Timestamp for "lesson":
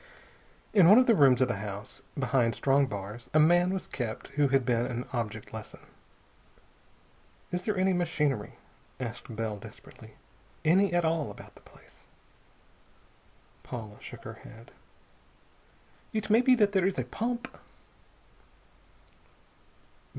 5.53-5.81